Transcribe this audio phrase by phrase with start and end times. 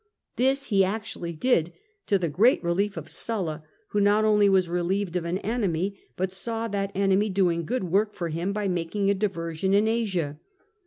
[0.35, 1.73] This he actually did,
[2.07, 6.31] to the great relief of Sulla, who not only was relieved of an enemy, but
[6.31, 10.39] saw that enemy doing good work for him by making a diversion in Asia.